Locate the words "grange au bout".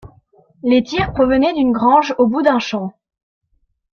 1.73-2.41